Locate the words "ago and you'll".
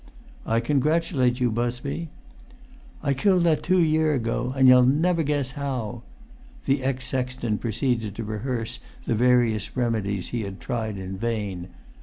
4.15-4.81